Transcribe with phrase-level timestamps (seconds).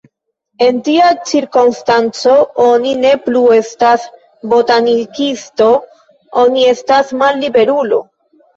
[0.67, 4.09] En tia cirkonstanco, oni ne plu estas
[4.55, 5.71] botanikisto,
[6.49, 8.05] oni estas malliberulo.